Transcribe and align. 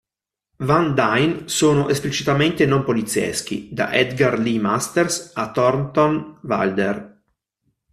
Van 0.57 0.95
Dine, 0.95 1.47
sono 1.47 1.87
esplicitamente 1.87 2.65
non 2.65 2.83
polizieschi: 2.83 3.71
da 3.71 3.93
Edgar 3.93 4.39
Lee 4.39 4.57
Masters 4.57 5.29
a 5.35 5.51
Thornton 5.51 6.39
Wilder. 6.41 7.21